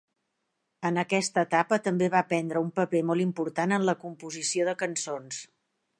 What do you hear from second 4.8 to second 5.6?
cançons.